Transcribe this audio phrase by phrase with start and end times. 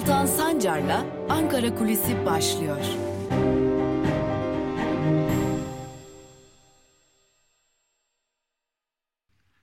[0.00, 2.84] Altan Sancar'la Ankara Kulisi başlıyor.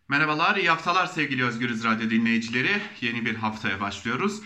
[0.07, 2.81] Merhabalar, iyi haftalar sevgili Özgürüz Radyo dinleyicileri.
[3.01, 4.41] Yeni bir haftaya başlıyoruz.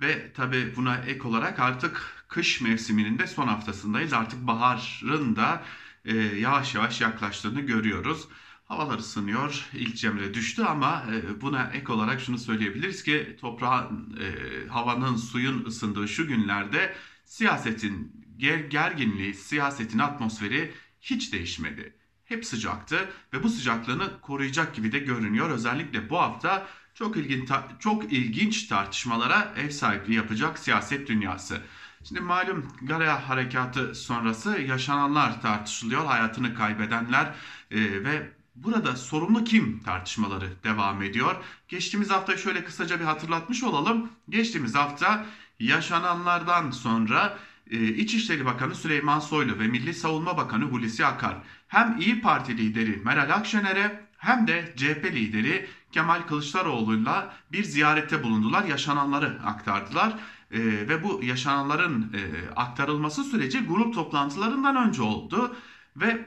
[0.00, 4.12] Ve tabi buna ek olarak artık kış mevsiminin de son haftasındayız.
[4.12, 5.62] Artık baharın da
[6.04, 8.28] e, yavaş yavaş yaklaştığını görüyoruz.
[8.70, 14.68] Havalar ısınıyor, ilk cemre düştü ama e, buna ek olarak şunu söyleyebiliriz ki toprağın, e,
[14.68, 21.96] havanın, suyun ısındığı şu günlerde siyasetin ger gerginliği, siyasetin atmosferi hiç değişmedi.
[22.24, 25.50] Hep sıcaktı ve bu sıcaklığını koruyacak gibi de görünüyor.
[25.50, 31.60] Özellikle bu hafta çok ilginç çok ilginç tartışmalara ev sahipliği yapacak siyaset dünyası.
[32.04, 37.34] Şimdi malum Gara harekatı sonrası yaşananlar tartışılıyor, hayatını kaybedenler
[37.70, 41.36] e, ve burada sorumlu kim tartışmaları devam ediyor.
[41.68, 44.10] Geçtiğimiz hafta şöyle kısaca bir hatırlatmış olalım.
[44.28, 45.26] Geçtiğimiz hafta
[45.60, 47.38] yaşananlardan sonra
[47.70, 51.36] e, İçişleri Bakanı Süleyman Soylu ve Milli Savunma Bakanı Hulusi Akar
[51.68, 58.64] hem İyi Parti lideri Meral Akşener'e hem de CHP lideri Kemal Kılıçdaroğlu'yla bir ziyarette bulundular.
[58.64, 60.14] Yaşananları aktardılar.
[60.50, 62.20] E, ve bu yaşananların e,
[62.56, 65.56] aktarılması süreci grup toplantılarından önce oldu.
[65.96, 66.26] Ve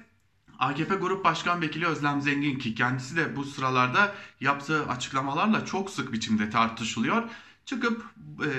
[0.64, 6.14] AKP Grup Başkan Vekili Özlem Zengin ki kendisi de bu sıralarda yaptığı açıklamalarla çok sık
[6.14, 7.23] biçimde tartışılıyor
[7.66, 8.05] çıkıp
[8.45, 8.52] e,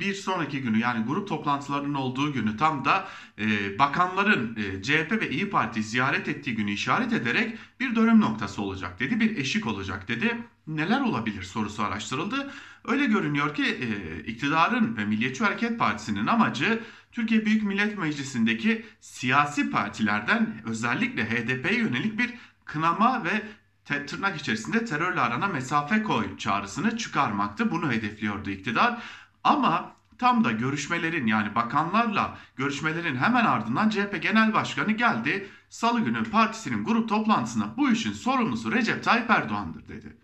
[0.00, 5.30] bir sonraki günü yani grup toplantılarının olduğu günü tam da e, bakanların e, CHP ve
[5.30, 9.20] İyi Parti ziyaret ettiği günü işaret ederek bir dönüm noktası olacak dedi.
[9.20, 10.36] Bir eşik olacak dedi.
[10.66, 12.50] Neler olabilir sorusu araştırıldı.
[12.84, 16.82] Öyle görünüyor ki e, iktidarın ve Milliyetçi Hareket Partisi'nin amacı
[17.12, 23.42] Türkiye Büyük Millet Meclisi'ndeki siyasi partilerden özellikle HDP'ye yönelik bir kınama ve
[23.84, 27.70] te, tırnak içerisinde terörle arana mesafe koy çağrısını çıkarmaktı.
[27.70, 29.02] Bunu hedefliyordu iktidar.
[29.44, 35.48] Ama tam da görüşmelerin yani bakanlarla görüşmelerin hemen ardından CHP Genel Başkanı geldi.
[35.70, 40.16] Salı günü partisinin grup toplantısında bu işin sorumlusu Recep Tayyip Erdoğan'dır dedi.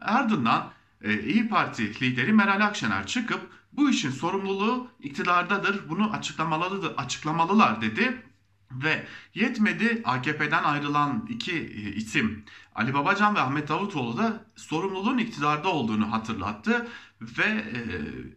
[0.00, 0.70] Ardından
[1.02, 8.22] e, İyi Parti lideri Meral Akşener çıkıp bu işin sorumluluğu iktidardadır bunu açıklamalıdır, açıklamalılar dedi.
[8.72, 15.68] Ve yetmedi AKP'den ayrılan iki e, isim Ali Babacan ve Ahmet Davutoğlu da sorumluluğun iktidarda
[15.68, 16.88] olduğunu hatırlattı
[17.20, 17.82] ve e,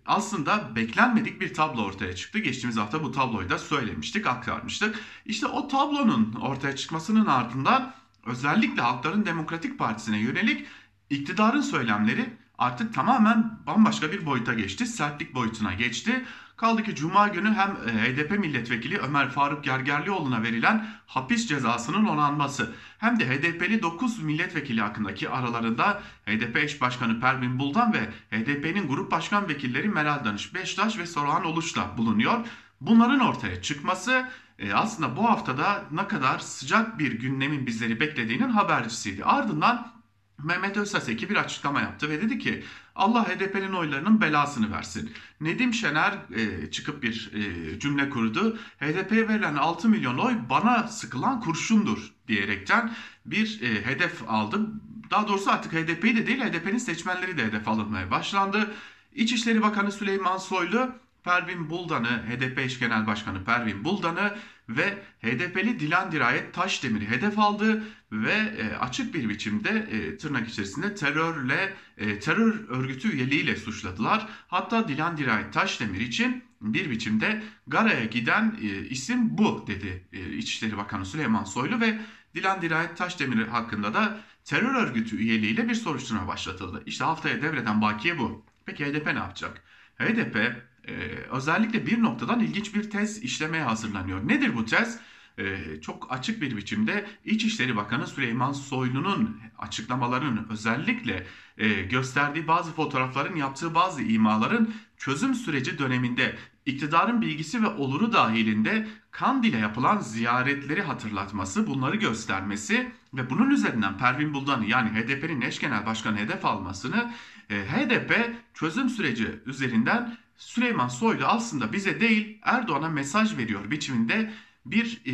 [0.05, 2.39] aslında beklenmedik bir tablo ortaya çıktı.
[2.39, 4.99] Geçtiğimiz hafta bu tabloyu da söylemiştik, aktarmıştık.
[5.25, 7.93] İşte o tablonun ortaya çıkmasının ardından
[8.25, 10.67] özellikle Halkların Demokratik Partisi'ne yönelik
[11.09, 14.85] iktidarın söylemleri artık tamamen bambaşka bir boyuta geçti.
[14.85, 16.25] Sertlik boyutuna geçti.
[16.57, 22.73] Kaldı ki Cuma günü hem e, HDP milletvekili Ömer Faruk Gergerlioğlu'na verilen hapis cezasının onanması
[22.97, 27.99] hem de HDP'li 9 milletvekili hakkındaki aralarında HDP eş başkanı Pervin Buldan ve
[28.31, 32.39] HDP'nin grup başkan vekilleri Meral Danış Beştaş ve Soruhan Oluç'la bulunuyor.
[32.81, 34.29] Bunların ortaya çıkması
[34.59, 39.23] e, aslında bu haftada ne kadar sıcak bir gündemin bizleri beklediğinin habercisiydi.
[39.23, 39.96] Ardından
[40.43, 42.63] Mehmet Özsaseki bir açıklama yaptı ve dedi ki
[42.95, 45.11] Allah HDP'nin oylarının belasını versin.
[45.41, 48.57] Nedim Şener e, çıkıp bir e, cümle kurdu.
[48.79, 52.93] HDP'ye verilen 6 milyon oy bana sıkılan kurşundur diyerekten
[53.25, 54.67] bir e, hedef aldı.
[55.11, 58.73] Daha doğrusu artık HDP'yi de değil HDP'nin seçmenleri de hedef alınmaya başlandı.
[59.15, 60.91] İçişleri Bakanı Süleyman Soylu
[61.27, 64.37] Pervin Buldan'ı, HDP eş genel başkanı Pervin Buldan'ı
[64.69, 70.95] ve HDP'li Dilan Dirayet Taşdemir'i hedef aldı ve e, açık bir biçimde e, tırnak içerisinde
[70.95, 74.27] terörle e, terör örgütü üyeliğiyle suçladılar.
[74.47, 78.55] Hatta Dilan Dirayet Taşdemir için bir biçimde Gara'ya giden
[78.89, 81.99] isim bu dedi İçişleri Bakanı Süleyman Soylu ve
[82.35, 86.83] Dilan Dirayet Taşdemir hakkında da terör örgütü üyeliğiyle bir soruşturma başlatıldı.
[86.85, 88.45] İşte haftaya devreden bakiye bu.
[88.65, 89.63] Peki HDP ne yapacak?
[89.99, 90.91] HDP ee,
[91.31, 94.27] özellikle bir noktadan ilginç bir tez işlemeye hazırlanıyor.
[94.27, 94.99] Nedir bu tez?
[95.39, 103.35] Ee, çok açık bir biçimde İçişleri Bakanı Süleyman Soylu'nun açıklamalarının özellikle e, gösterdiği bazı fotoğrafların
[103.35, 106.35] yaptığı bazı imaların çözüm süreci döneminde
[106.65, 114.33] iktidarın bilgisi ve oluru dahilinde Kandil'e yapılan ziyaretleri hatırlatması, bunları göstermesi ve bunun üzerinden Pervin
[114.33, 117.11] Buldan'ı yani HDP'nin eş genel başkanı hedef almasını
[117.49, 124.33] e, HDP çözüm süreci üzerinden Süleyman Soylu aslında bize değil Erdoğan'a mesaj veriyor biçiminde
[124.65, 125.11] bir e,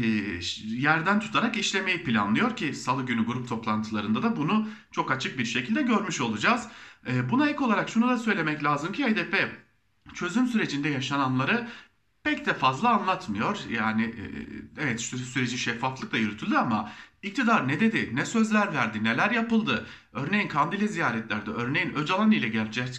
[0.66, 5.82] yerden tutarak işlemeyi planlıyor ki salı günü grup toplantılarında da bunu çok açık bir şekilde
[5.82, 6.68] görmüş olacağız.
[7.08, 9.50] E, buna ek olarak şunu da söylemek lazım ki HDP
[10.14, 11.68] çözüm sürecinde yaşananları
[12.24, 13.60] pek de fazla anlatmıyor.
[13.70, 14.24] Yani e,
[14.78, 16.92] evet süreci şeffaflıkla yürütüldü ama
[17.24, 19.86] iktidar ne dedi, ne sözler verdi, neler yapıldı?
[20.14, 22.48] Örneğin Kandil'i ziyaretlerde, örneğin Öcalan ile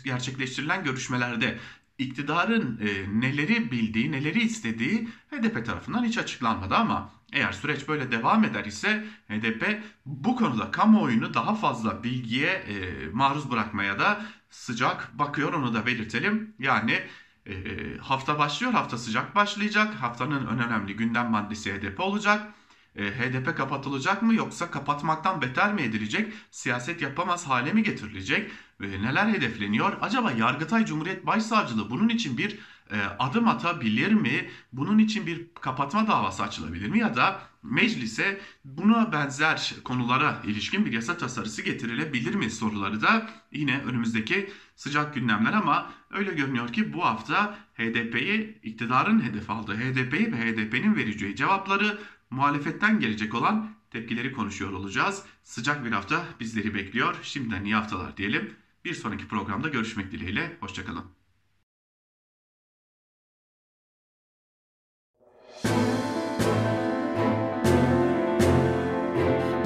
[0.04, 1.58] gerçekleştirilen görüşmelerde
[1.98, 8.44] iktidarın e, neleri bildiği, neleri istediği HDP tarafından hiç açıklanmadı ama eğer süreç böyle devam
[8.44, 15.52] eder ise HDP bu konuda kamuoyunu daha fazla bilgiye e, maruz bırakmaya da sıcak bakıyor
[15.52, 16.54] onu da belirtelim.
[16.58, 17.00] Yani
[17.46, 17.54] e,
[18.00, 19.94] hafta başlıyor, hafta sıcak başlayacak.
[19.94, 22.52] Haftanın en önemli gündem maddesi HDP olacak.
[22.96, 26.32] E, HDP kapatılacak mı yoksa kapatmaktan beter mi edilecek?
[26.50, 28.50] Siyaset yapamaz hale mi getirilecek?
[28.80, 29.96] E, neler hedefleniyor?
[30.00, 32.58] Acaba Yargıtay Cumhuriyet Başsavcılığı bunun için bir
[32.90, 34.50] e, adım atabilir mi?
[34.72, 36.98] Bunun için bir kapatma davası açılabilir mi?
[36.98, 43.80] Ya da meclise buna benzer konulara ilişkin bir yasa tasarısı getirilebilir mi soruları da yine
[43.80, 50.36] önümüzdeki sıcak gündemler ama öyle görünüyor ki bu hafta HDP'yi iktidarın hedef aldığı HDP'yi ve
[50.36, 51.98] HDP'nin vereceği cevapları
[52.30, 55.22] muhalefetten gelecek olan tepkileri konuşuyor olacağız.
[55.42, 57.16] Sıcak bir hafta bizleri bekliyor.
[57.22, 58.54] Şimdiden iyi haftalar diyelim.
[58.84, 60.56] Bir sonraki programda görüşmek dileğiyle.
[60.60, 61.04] Hoşçakalın.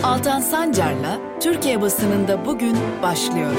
[0.03, 3.57] Altan Sancar'la Türkiye basınında bugün başlıyor.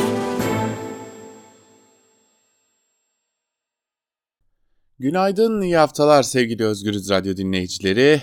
[4.99, 8.21] Günaydın, iyi haftalar sevgili Özgürüz Radyo dinleyicileri.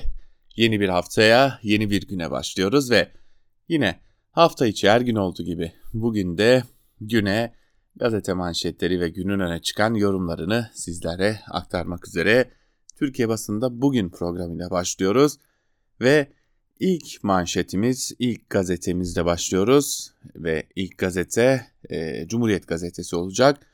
[0.57, 3.13] Yeni bir haftaya, yeni bir güne başlıyoruz ve
[3.69, 4.01] yine
[4.31, 6.63] hafta içi her gün olduğu gibi bugün de
[7.01, 7.55] güne
[7.97, 12.51] gazete manşetleri ve günün öne çıkan yorumlarını sizlere aktarmak üzere
[12.97, 15.39] Türkiye basında bugün programıyla başlıyoruz
[16.01, 16.33] ve
[16.81, 23.67] ilk manşetimiz, ilk gazetemizle başlıyoruz ve ilk gazete e, Cumhuriyet Gazetesi olacak.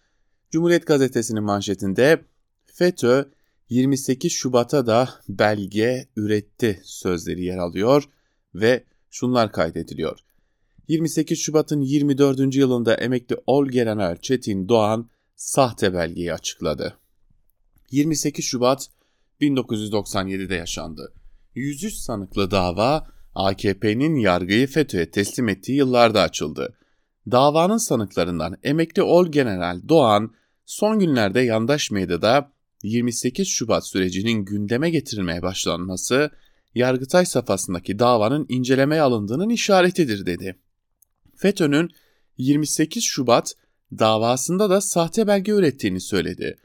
[0.51, 2.25] Cumhuriyet Gazetesi'nin manşetinde
[2.65, 3.25] FETÖ
[3.69, 8.05] 28 Şubat'a da belge üretti sözleri yer alıyor
[8.55, 10.19] ve şunlar kaydediliyor.
[10.89, 12.55] 28 Şubat'ın 24.
[12.55, 16.99] yılında emekli Olgeneral Çetin Doğan sahte belgeyi açıkladı.
[17.91, 18.89] 28 Şubat
[19.41, 21.13] 1997'de yaşandı.
[21.55, 26.77] 103 sanıklı dava AKP'nin yargıyı FETÖ'ye teslim ettiği yıllarda açıldı.
[27.31, 30.35] Davanın sanıklarından emekli Olgeneral Doğan
[30.67, 32.53] son günlerde yandaş medyada
[32.83, 36.31] 28 Şubat sürecinin gündeme getirilmeye başlanması
[36.75, 40.59] Yargıtay safhasındaki davanın incelemeye alındığının işaretidir dedi.
[41.43, 41.91] FETÖ'nün
[42.39, 43.55] 28 Şubat
[43.99, 46.59] davasında da sahte belge ürettiğini söyledi.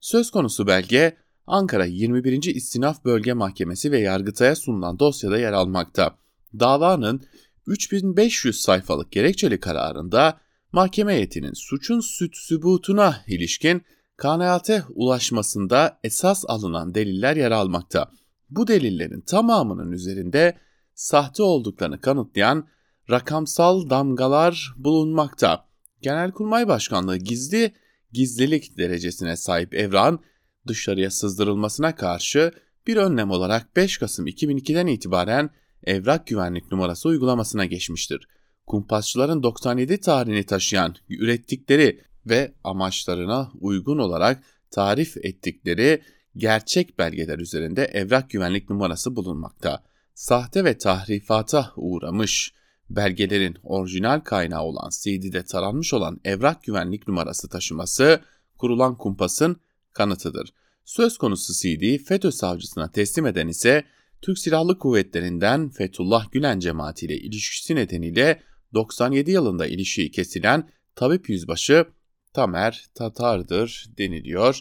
[0.00, 1.16] Söz konusu belge
[1.46, 2.54] Ankara 21.
[2.54, 6.18] İstinaf Bölge Mahkemesi ve Yargıtay'a sunulan dosyada yer almakta.
[6.58, 7.22] Davanın
[7.66, 10.40] 3500 sayfalık gerekçeli kararında
[10.72, 13.82] mahkeme heyetinin suçun süt sübutuna ilişkin
[14.16, 18.10] kanaate ulaşmasında esas alınan deliller yer almakta.
[18.50, 20.58] Bu delillerin tamamının üzerinde
[20.94, 22.68] sahte olduklarını kanıtlayan
[23.10, 25.68] rakamsal damgalar bulunmakta.
[26.00, 27.74] Genelkurmay Başkanlığı gizli
[28.12, 30.20] gizlilik derecesine sahip Evran
[30.66, 32.52] dışarıya sızdırılmasına karşı
[32.86, 35.50] bir önlem olarak 5 Kasım 2002'den itibaren
[35.84, 38.28] evrak güvenlik numarası uygulamasına geçmiştir.
[38.66, 46.02] Kumpasçıların 97 tarihini taşıyan ürettikleri ve amaçlarına uygun olarak tarif ettikleri
[46.36, 49.82] gerçek belgeler üzerinde evrak güvenlik numarası bulunmakta.
[50.14, 52.52] Sahte ve tahrifata uğramış
[52.90, 58.20] belgelerin orijinal kaynağı olan CD'de taranmış olan evrak güvenlik numarası taşıması
[58.58, 59.56] kurulan kumpasın
[59.92, 60.52] kanıtıdır.
[60.84, 63.84] Söz konusu CD FETÖ savcısına teslim eden ise
[64.22, 68.42] Türk Silahlı Kuvvetleri'nden Fethullah Gülen cemaati ile ilişkisi nedeniyle
[68.74, 71.86] 97 yılında ilişiği kesilen tabip yüzbaşı
[72.32, 74.60] Tamer Tatar'dır deniliyor.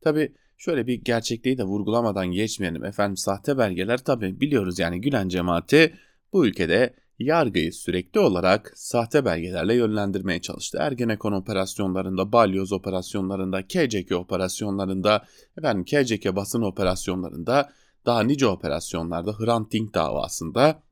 [0.00, 2.84] Tabi şöyle bir gerçekliği de vurgulamadan geçmeyelim.
[2.84, 5.94] Efendim sahte belgeler tabi biliyoruz yani Gülen cemaati
[6.32, 10.78] bu ülkede yargıyı sürekli olarak sahte belgelerle yönlendirmeye çalıştı.
[10.80, 15.24] Ergenekon operasyonlarında, balyoz operasyonlarında, KCK operasyonlarında,
[15.58, 17.72] efendim KCK basın operasyonlarında,
[18.06, 20.82] daha nice operasyonlarda, Hrant Dink davasında.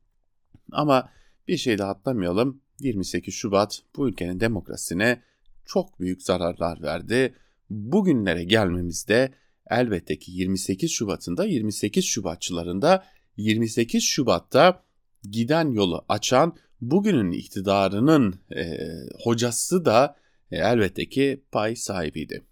[0.71, 1.09] Ama
[1.47, 2.61] bir şey de atlamayalım.
[2.79, 5.21] 28 Şubat bu ülkenin demokrasisine
[5.65, 7.35] çok büyük zararlar verdi.
[7.69, 9.33] Bugünlere gelmemizde
[9.69, 13.03] elbette ki 28 Şubat'ında 28 Şubatçılarında
[13.37, 14.82] 28 Şubat'ta
[15.31, 18.77] giden yolu açan bugünün iktidarının e,
[19.23, 20.15] hocası da
[20.51, 22.43] e, elbette ki pay sahibiydi.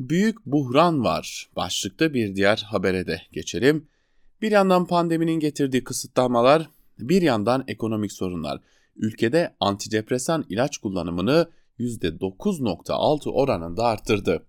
[0.00, 3.86] Büyük buhran var başlıkta bir diğer habere de geçelim.
[4.42, 8.60] Bir yandan pandeminin getirdiği kısıtlamalar, bir yandan ekonomik sorunlar.
[8.96, 14.42] Ülkede antidepresan ilaç kullanımını %9.6 oranında arttırdı.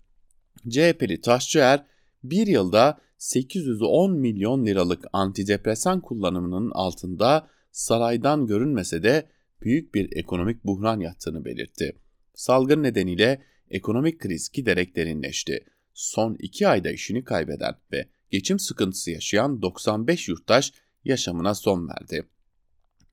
[0.68, 1.84] CHP'li Taşçıer
[2.24, 9.28] bir yılda 810 milyon liralık antidepresan kullanımının altında saraydan görünmese de
[9.62, 11.96] büyük bir ekonomik buhran yattığını belirtti.
[12.34, 15.64] Salgın nedeniyle ekonomik kriz giderek derinleşti.
[15.94, 20.72] Son iki ayda işini kaybeden ve geçim sıkıntısı yaşayan 95 yurttaş
[21.04, 22.28] yaşamına son verdi.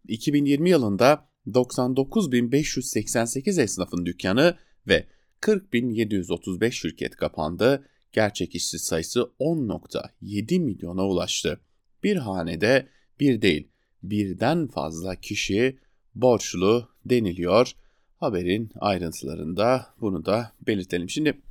[0.08, 5.08] 2020 yılında 99.588 esnafın dükkanı ve
[5.42, 7.88] 40.735 şirket kapandı.
[8.14, 11.60] Gerçek işsiz sayısı 10.7 milyona ulaştı.
[12.04, 12.88] Bir hanede
[13.20, 13.72] bir değil
[14.04, 15.78] birden fazla kişi
[16.16, 17.72] borçlu deniliyor.
[18.18, 21.10] Haberin ayrıntılarında bunu da belirtelim.
[21.10, 21.42] Şimdi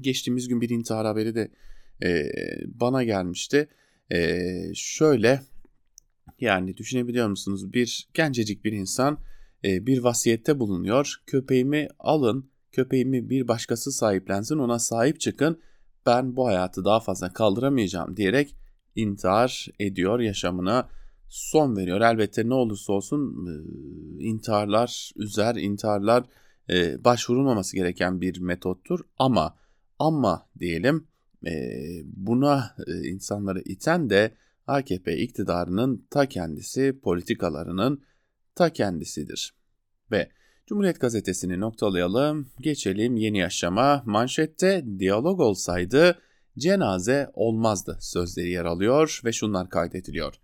[0.00, 1.50] geçtiğimiz gün bir intihar haberi de
[2.02, 2.24] e,
[2.66, 3.68] bana gelmişti.
[4.12, 4.40] E,
[4.74, 5.42] şöyle
[6.40, 7.72] yani düşünebiliyor musunuz?
[7.72, 9.18] Bir gencecik bir insan
[9.64, 11.14] e, bir vasiyette bulunuyor.
[11.26, 15.60] Köpeğimi alın, köpeğimi bir başkası sahiplensin, ona sahip çıkın.
[16.08, 18.56] Ben bu hayatı daha fazla kaldıramayacağım diyerek
[18.96, 20.88] intihar ediyor, yaşamına
[21.28, 22.00] son veriyor.
[22.00, 23.46] Elbette ne olursa olsun
[24.18, 26.24] intiharlar üzer, intiharlar
[27.04, 29.00] başvurulmaması gereken bir metottur.
[29.18, 29.56] Ama
[29.98, 31.08] ama diyelim
[32.04, 34.34] buna insanları iten de
[34.66, 38.02] AKP iktidarının ta kendisi, politikalarının
[38.54, 39.54] ta kendisidir.
[40.10, 40.30] Ve
[40.68, 44.02] Cumhuriyet Gazetesi'ni noktalayalım, geçelim yeni yaşama.
[44.06, 46.18] Manşette diyalog olsaydı
[46.58, 50.34] cenaze olmazdı sözleri yer alıyor ve şunlar kaydediliyor.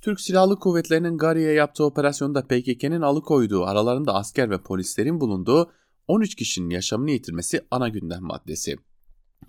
[0.00, 5.70] Türk Silahlı Kuvvetleri'nin Gari'ye yaptığı operasyonda PKK'nın alıkoyduğu aralarında asker ve polislerin bulunduğu
[6.08, 8.76] 13 kişinin yaşamını yitirmesi ana gündem maddesi.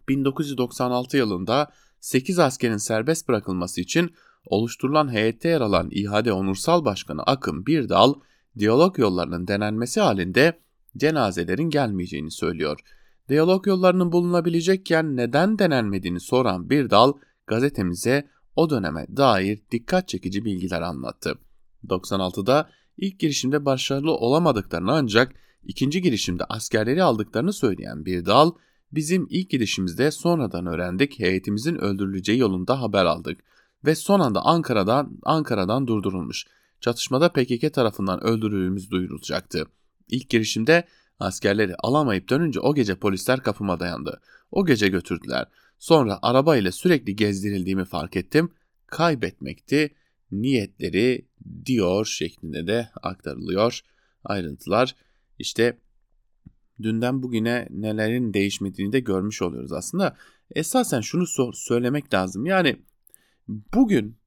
[0.10, 1.68] 1996 yılında
[2.00, 4.14] 8 askerin serbest bırakılması için
[4.46, 8.14] oluşturulan heyette yer alan İHA'de Onursal Başkanı Akın Birdal,
[8.60, 10.60] diyalog yollarının denenmesi halinde
[10.98, 12.80] cenazelerin gelmeyeceğini söylüyor.
[13.30, 17.14] Diyalog yollarının bulunabilecekken neden denenmediğini soran Birdal,
[17.48, 21.40] gazetemize o döneme dair dikkat çekici bilgiler anlattı.
[21.88, 25.34] 96'da ilk girişimde başarılı olamadıklarını ancak
[25.64, 28.52] ikinci girişimde askerleri aldıklarını söyleyen bir dal,
[28.92, 33.40] bizim ilk gidişimizde sonradan öğrendik heyetimizin öldürüleceği yolunda haber aldık
[33.86, 36.46] ve son anda Ankara'dan Ankara'dan durdurulmuş.
[36.82, 39.66] Çatışmada PKK tarafından öldürüldüğümüz duyurulacaktı.
[40.08, 40.88] İlk girişimde
[41.20, 44.22] askerleri alamayıp dönünce o gece polisler kapıma dayandı.
[44.52, 45.48] O gece götürdüler.
[45.80, 48.50] Sonra araba ile sürekli gezdirildiğimi fark ettim.
[48.88, 49.96] Kaybetmekti
[50.32, 51.28] niyetleri
[51.66, 53.82] diyor şeklinde de aktarılıyor
[54.24, 54.96] ayrıntılar.
[55.40, 55.78] İşte
[56.82, 60.16] dünden bugüne nelerin değişmediğini de görmüş oluyoruz aslında.
[60.56, 62.46] Esasen şunu sor, söylemek lazım.
[62.46, 62.76] Yani
[63.48, 64.18] bugün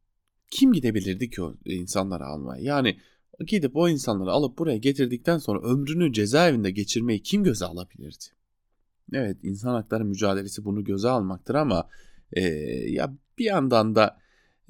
[0.50, 2.62] kim gidebilirdi ki o insanları almaya?
[2.62, 2.96] Yani
[3.46, 8.24] gidip o insanları alıp buraya getirdikten sonra ömrünü cezaevinde geçirmeyi kim göze alabilirdi?
[9.12, 11.88] Evet insan hakları mücadelesi bunu göze almaktır ama
[12.32, 12.42] e,
[12.90, 14.18] ya bir yandan da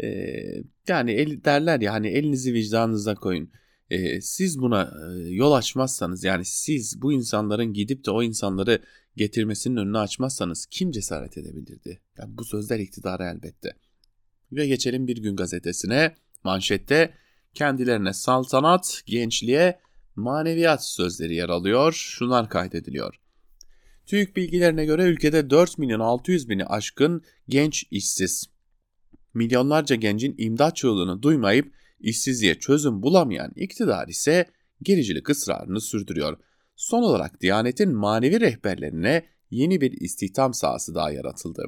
[0.02, 0.06] e,
[0.88, 3.50] yani el, derler ya hani elinizi vicdanınıza koyun.
[3.90, 8.82] E, siz buna e, yol açmazsanız yani siz bu insanların gidip de o insanları
[9.16, 12.00] getirmesinin önünü açmazsanız kim cesaret edebilirdi?
[12.18, 13.72] Yani bu sözler iktidara elbette.
[14.52, 16.14] Ve geçelim bir gün gazetesine
[16.44, 17.14] manşette
[17.54, 19.80] kendilerine saltanat, gençliğe
[20.16, 21.92] maneviyat sözleri yer alıyor.
[21.92, 23.20] Şunlar kaydediliyor.
[24.06, 28.46] TÜİK bilgilerine göre ülkede 4 milyon 600 bini aşkın genç işsiz.
[29.34, 34.46] Milyonlarca gencin imdat çığlığını duymayıp işsizliğe çözüm bulamayan iktidar ise
[34.82, 36.38] gericilik ısrarını sürdürüyor.
[36.76, 41.64] Son olarak Diyanet'in manevi rehberlerine yeni bir istihdam sahası daha yaratıldı.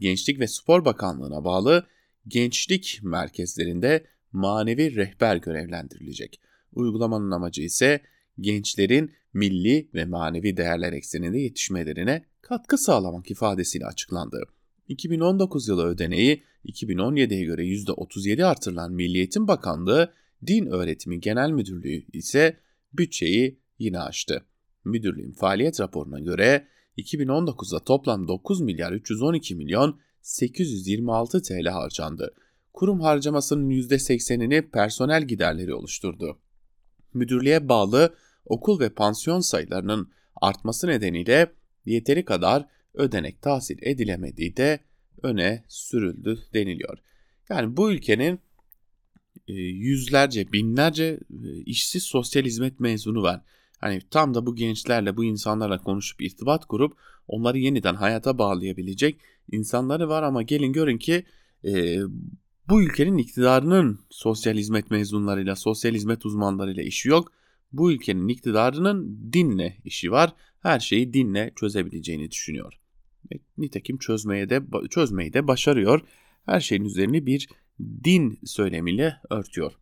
[0.00, 1.86] Gençlik ve Spor Bakanlığı'na bağlı
[2.28, 6.40] gençlik merkezlerinde manevi rehber görevlendirilecek.
[6.72, 8.00] Uygulamanın amacı ise
[8.40, 14.42] gençlerin milli ve manevi değerler ekseninde yetişmelerine katkı sağlamak ifadesiyle açıklandı.
[14.88, 20.12] 2019 yılı ödeneği 2017'ye göre %37 artırılan Milli Eğitim Bakanlığı
[20.46, 22.56] Din Öğretimi Genel Müdürlüğü ise
[22.92, 24.44] bütçeyi yine aştı.
[24.84, 32.34] Müdürlüğün faaliyet raporuna göre 2019'da toplam 9 milyar 312 milyon 826 TL harcandı.
[32.72, 36.38] Kurum harcamasının %80'ini personel giderleri oluşturdu.
[37.14, 38.14] Müdürlüğe bağlı
[38.46, 41.52] okul ve pansiyon sayılarının artması nedeniyle
[41.84, 44.80] yeteri kadar ödenek tahsil edilemediği de
[45.22, 46.98] öne sürüldü deniliyor.
[47.48, 48.40] Yani bu ülkenin
[49.48, 53.42] e, yüzlerce, binlerce e, işsiz sosyal hizmet mezunu var.
[53.80, 56.96] Hani tam da bu gençlerle, bu insanlarla konuşup irtibat kurup
[57.28, 59.20] onları yeniden hayata bağlayabilecek
[59.52, 61.24] insanları var ama gelin görün ki
[61.64, 61.98] e,
[62.68, 67.32] bu ülkenin iktidarının sosyal hizmet mezunlarıyla, sosyal hizmet uzmanlarıyla işi yok.
[67.72, 70.32] Bu ülkenin iktidarının dinle işi var.
[70.62, 72.74] Her şeyi dinle çözebileceğini düşünüyor.
[73.58, 76.00] Nitekim çözmeye de çözmeyi de başarıyor.
[76.46, 77.48] Her şeyin üzerini bir
[78.04, 79.72] din söylemiyle örtüyor.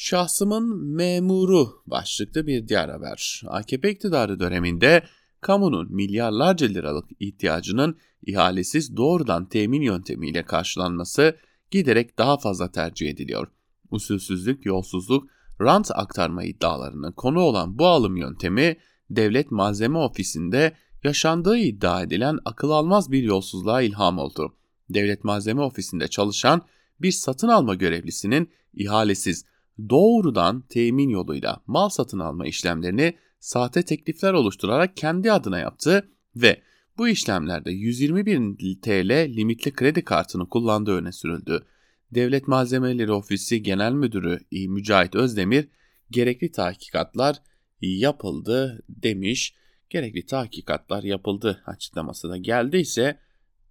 [0.00, 3.42] Şahsımın memuru başlıklı bir diğer haber.
[3.46, 5.02] AKP iktidarı döneminde
[5.40, 11.36] kamunun milyarlarca liralık ihtiyacının ihalesiz doğrudan temin yöntemiyle karşılanması
[11.70, 13.48] giderek daha fazla tercih ediliyor.
[13.90, 18.76] Usulsüzlük, yolsuzluk, rant aktarma iddialarının konu olan bu alım yöntemi
[19.10, 20.72] Devlet Malzeme Ofisi'nde
[21.04, 24.56] yaşandığı iddia edilen akıl almaz bir yolsuzluğa ilham oldu.
[24.90, 26.62] Devlet Malzeme Ofisi'nde çalışan
[27.00, 29.44] bir satın alma görevlisinin ihalesiz
[29.88, 36.62] doğrudan temin yoluyla mal satın alma işlemlerini sahte teklifler oluşturarak kendi adına yaptı ve
[36.98, 41.66] bu işlemlerde 120 bin TL limitli kredi kartını kullandığı öne sürüldü.
[42.10, 45.68] Devlet Malzemeleri Ofisi Genel Müdürü Mücahit Özdemir
[46.10, 47.36] gerekli tahkikatlar
[47.80, 49.54] yapıldı demiş.
[49.90, 53.18] Gerekli tahkikatlar yapıldı açıklaması da geldiyse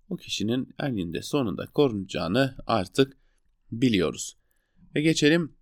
[0.10, 3.18] o kişinin elinde sonunda korunacağını artık
[3.72, 4.38] biliyoruz.
[4.96, 5.57] Ve geçelim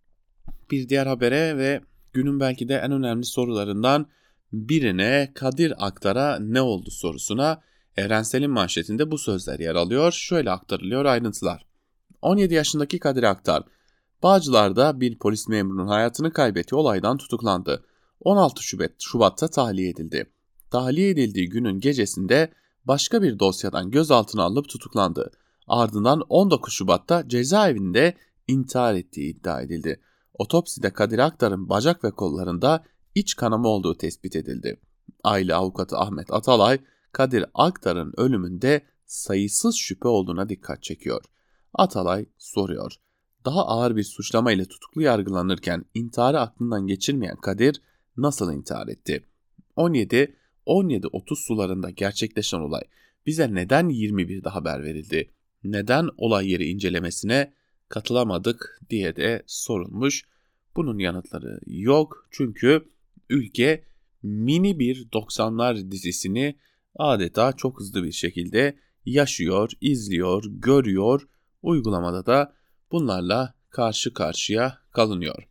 [0.71, 1.81] bir diğer habere ve
[2.13, 4.07] günün belki de en önemli sorularından
[4.53, 7.61] birine Kadir Aktar'a ne oldu sorusuna
[7.97, 10.11] Evrensel'in manşetinde bu sözler yer alıyor.
[10.11, 11.65] Şöyle aktarılıyor ayrıntılar.
[12.21, 13.63] 17 yaşındaki Kadir Aktar,
[14.23, 17.85] Bağcılar'da bir polis memurunun hayatını kaybettiği olaydan tutuklandı.
[18.21, 20.31] 16 Şubat, Şubat'ta tahliye edildi.
[20.71, 22.51] Tahliye edildiği günün gecesinde
[22.85, 25.31] başka bir dosyadan gözaltına alınıp tutuklandı.
[25.67, 28.13] Ardından 19 Şubat'ta cezaevinde
[28.47, 29.99] intihar ettiği iddia edildi.
[30.39, 32.83] Otopside Kadir Aktar'ın bacak ve kollarında
[33.15, 34.79] iç kanama olduğu tespit edildi.
[35.23, 36.79] Aile avukatı Ahmet Atalay,
[37.11, 41.23] Kadir Aktar'ın ölümünde sayısız şüphe olduğuna dikkat çekiyor.
[41.73, 42.95] Atalay soruyor.
[43.45, 47.81] Daha ağır bir suçlama ile tutuklu yargılanırken intiharı aklından geçirmeyen Kadir
[48.17, 49.25] nasıl intihar etti?
[49.75, 52.81] 17 17.30 sularında gerçekleşen olay
[53.25, 55.31] bize neden 21'de haber verildi?
[55.63, 57.53] Neden olay yeri incelemesine
[57.89, 60.23] katılamadık diye de sorulmuş.
[60.75, 62.89] Bunun yanıtları yok çünkü
[63.29, 63.83] ülke
[64.23, 66.55] mini bir 90'lar dizisini
[66.95, 71.27] adeta çok hızlı bir şekilde yaşıyor, izliyor, görüyor.
[71.61, 72.53] Uygulamada da
[72.91, 75.47] bunlarla karşı karşıya kalınıyor.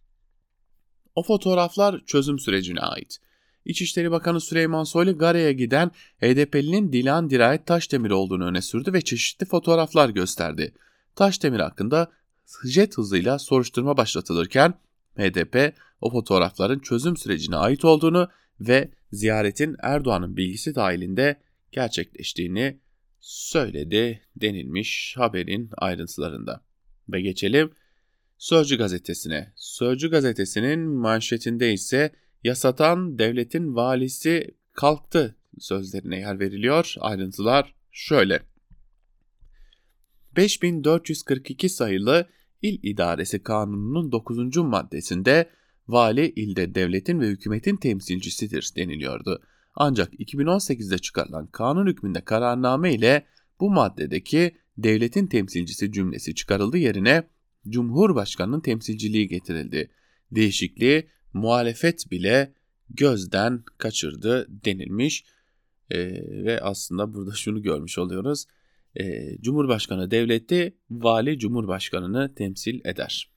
[1.15, 3.19] O fotoğraflar çözüm sürecine ait.
[3.65, 9.47] İçişleri Bakanı Süleyman Soylu Gare'ye giden HDP'linin Dilan Dirayet Taşdemir olduğunu öne sürdü ve çeşitli
[9.47, 10.75] fotoğraflar gösterdi.
[11.17, 12.13] Taşdemir hakkında
[12.65, 14.75] jet hızıyla soruşturma başlatılırken
[15.17, 18.29] HDP o fotoğrafların çözüm sürecine ait olduğunu
[18.61, 21.41] ve ziyaretin Erdoğan'ın bilgisi dahilinde
[21.73, 22.81] gerçekleştiğini
[23.21, 26.61] söyledi denilmiş haberin ayrıntılarında.
[27.09, 27.71] Ve geçelim
[28.39, 29.53] Sözcü gazetesine.
[29.57, 32.13] Sözcü gazetesinin manşetinde ise
[32.45, 36.95] yasatan devletin valisi kalktı sözlerine yer veriliyor.
[37.01, 38.41] Ayrıntılar şöyle.
[40.37, 42.29] 5442 sayılı
[42.63, 44.57] İl İdaresi Kanunu'nun 9.
[44.57, 45.51] maddesinde
[45.89, 49.43] vali ilde devletin ve hükümetin temsilcisidir deniliyordu.
[49.75, 53.27] Ancak 2018'de çıkarılan kanun hükmünde kararname ile
[53.61, 57.23] bu maddedeki devletin temsilcisi cümlesi çıkarıldı yerine
[57.69, 59.91] Cumhurbaşkanının temsilciliği getirildi.
[60.31, 62.53] Değişikliği muhalefet bile
[62.91, 65.25] gözden kaçırdı denilmiş
[65.91, 65.99] ee,
[66.45, 68.45] ve aslında burada şunu görmüş oluyoruz.
[69.01, 73.31] Ee, Cumhurbaşkanı devleti, vali Cumhurbaşkanını temsil eder.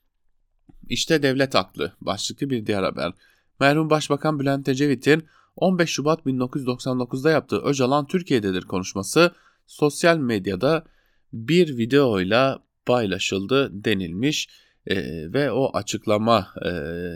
[0.88, 3.12] İşte devlet aklı başlıklı bir diğer haber.
[3.60, 5.24] Merhum Başbakan Bülent Ecevit'in
[5.56, 9.32] 15 Şubat 1999'da yaptığı Öcalan Türkiye'dedir konuşması
[9.66, 10.84] sosyal medyada
[11.32, 14.48] bir videoyla paylaşıldı denilmiş
[14.86, 14.96] e,
[15.32, 16.70] ve o açıklama e,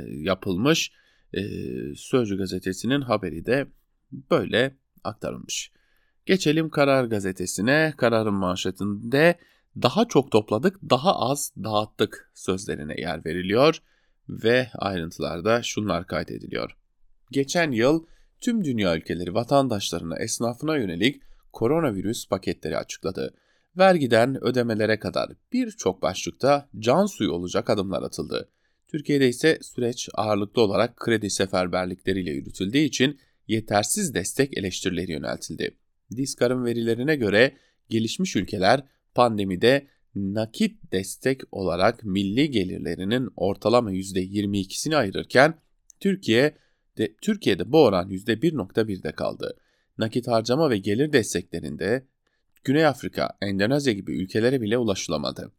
[0.09, 0.93] yapılmış.
[1.33, 1.41] E,
[1.97, 3.67] Sözcü gazetesinin haberi de
[4.31, 5.73] böyle aktarılmış.
[6.27, 7.95] Geçelim Karar gazetesine.
[7.97, 9.39] Kararın manşetinde
[9.83, 13.83] daha çok topladık, daha az dağıttık sözlerine yer veriliyor
[14.29, 16.77] ve ayrıntılarda şunlar kaydediliyor.
[17.31, 18.07] Geçen yıl
[18.41, 23.35] tüm dünya ülkeleri vatandaşlarına, esnafına yönelik koronavirüs paketleri açıkladı.
[23.79, 28.49] Vergiden ödemelere kadar birçok başlıkta can suyu olacak adımlar atıldı.
[28.89, 35.77] Türkiye'de ise süreç ağırlıklı olarak kredi seferberlikleriyle yürütüldüğü için yetersiz destek eleştirileri yöneltildi.
[36.17, 37.57] Diskar'ın verilerine göre
[37.89, 45.55] gelişmiş ülkeler pandemide nakit destek olarak milli gelirlerinin ortalama %22'sini ayırırken
[46.01, 46.57] Türkiye
[46.99, 49.57] de, Türkiye'de bu oran %1.1'de kaldı.
[49.99, 52.07] Nakit harcama ve gelir desteklerinde
[52.65, 55.53] Güney Afrika, Endonezya gibi ülkelere bile ulaşılamadı.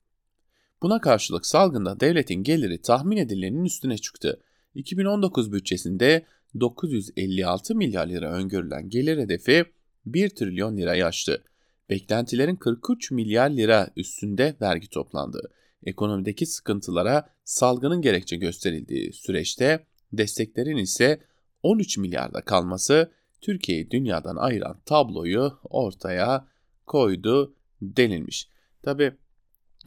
[0.81, 4.41] Buna karşılık salgında devletin geliri tahmin edilenin üstüne çıktı.
[4.75, 6.25] 2019 bütçesinde
[6.59, 9.65] 956 milyar lira öngörülen gelir hedefi
[10.05, 11.43] 1 trilyon lirayı aştı.
[11.89, 15.51] Beklentilerin 43 milyar lira üstünde vergi toplandı.
[15.85, 21.21] Ekonomideki sıkıntılara salgının gerekçe gösterildiği süreçte desteklerin ise
[21.63, 23.11] 13 milyarda kalması
[23.41, 26.47] Türkiye'yi dünyadan ayıran tabloyu ortaya
[26.85, 28.49] koydu denilmiş.
[28.83, 29.13] Tabi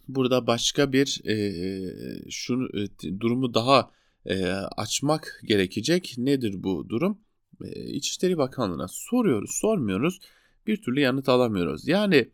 [0.08, 3.90] burada başka bir e, şunu e, durumu daha
[4.26, 6.14] e, açmak gerekecek.
[6.18, 7.18] Nedir bu durum?
[7.86, 10.20] İçişleri Bakanlığı'na soruyoruz, sormuyoruz.
[10.66, 11.88] Bir türlü yanıt alamıyoruz.
[11.88, 12.30] Yani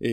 [0.00, 0.10] e,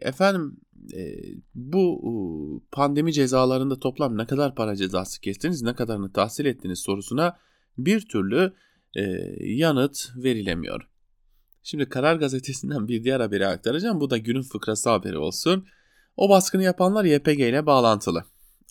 [0.00, 0.56] efendim
[0.94, 1.20] e,
[1.54, 7.36] bu pandemi cezalarında toplam ne kadar para cezası kestiniz, ne kadarını tahsil ettiniz sorusuna
[7.78, 8.52] bir türlü
[8.96, 9.02] e,
[9.40, 10.88] yanıt verilemiyor.
[11.62, 14.00] Şimdi Karar Gazetesi'nden bir diğer haberi aktaracağım.
[14.00, 15.66] Bu da günün fıkrası haberi olsun.
[16.16, 18.24] O baskını yapanlar YPG ile bağlantılı.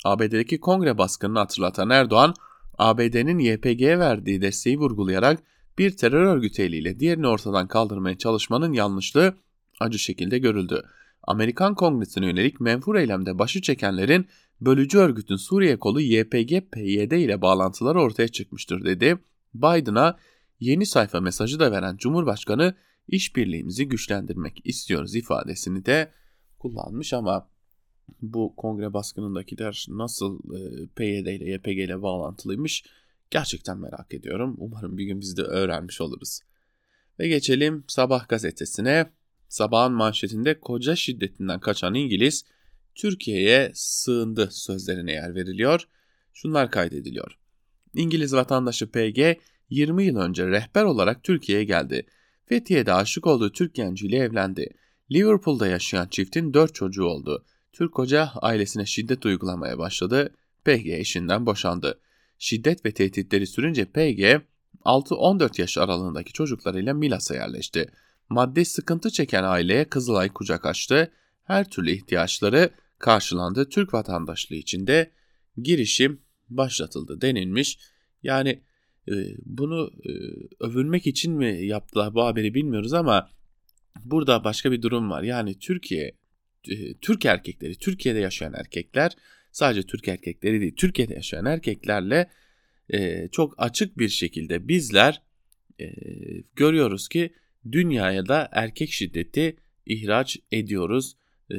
[0.05, 2.33] ABD'deki kongre baskınını hatırlatan Erdoğan,
[2.77, 5.43] ABD'nin YPG'ye verdiği desteği vurgulayarak
[5.77, 9.33] bir terör örgütü eliyle diğerini ortadan kaldırmaya çalışmanın yanlışlığı
[9.79, 10.81] acı şekilde görüldü.
[11.23, 14.27] Amerikan Kongresi'ne yönelik menfur eylemde başı çekenlerin
[14.61, 19.17] bölücü örgütün Suriye kolu YPG-PYD ile bağlantıları ortaya çıkmıştır dedi.
[19.53, 20.17] Biden'a
[20.59, 22.75] yeni sayfa mesajı da veren Cumhurbaşkanı
[23.07, 26.11] işbirliğimizi güçlendirmek istiyoruz ifadesini de
[26.59, 27.47] kullanmış ama
[28.21, 32.83] bu kongre baskınındakiler nasıl e, PYD ile YPG ile bağlantılıymış
[33.31, 34.55] gerçekten merak ediyorum.
[34.57, 36.39] Umarım bir gün biz de öğrenmiş oluruz.
[37.19, 39.09] Ve geçelim Sabah gazetesine.
[39.49, 42.45] Sabahın manşetinde koca şiddetinden kaçan İngiliz
[42.95, 45.87] Türkiye'ye sığındı sözlerine yer veriliyor.
[46.33, 47.37] Şunlar kaydediliyor.
[47.95, 49.37] İngiliz vatandaşı PG
[49.69, 52.05] 20 yıl önce rehber olarak Türkiye'ye geldi.
[52.45, 54.69] Fethiye'de aşık olduğu Türk genciyle evlendi.
[55.11, 57.45] Liverpool'da yaşayan çiftin 4 çocuğu oldu.
[57.73, 60.33] Türk hoca ailesine şiddet uygulamaya başladı.
[60.65, 61.99] PG eşinden boşandı.
[62.39, 64.41] Şiddet ve tehditleri sürünce PG
[64.85, 67.91] 6-14 yaş aralığındaki çocuklarıyla Milas'a yerleşti.
[68.29, 71.11] Maddi sıkıntı çeken aileye Kızılay kucak açtı.
[71.43, 73.69] Her türlü ihtiyaçları karşılandı.
[73.69, 75.11] Türk vatandaşlığı için de
[75.57, 77.79] girişim başlatıldı denilmiş.
[78.23, 78.61] Yani
[79.07, 79.13] e,
[79.45, 80.11] bunu e,
[80.59, 83.29] övünmek için mi yaptılar bu haberi bilmiyoruz ama
[84.05, 85.23] burada başka bir durum var.
[85.23, 86.11] Yani Türkiye,
[86.69, 89.11] e, Türk erkekleri, Türkiye'de yaşayan erkekler
[89.51, 92.29] sadece Türk erkekleri değil, Türkiye'de yaşayan erkeklerle
[92.89, 95.21] e, çok açık bir şekilde bizler
[95.79, 95.85] e,
[96.55, 97.33] görüyoruz ki
[97.71, 101.17] dünyaya da erkek şiddeti ihraç ediyoruz.
[101.51, 101.55] E,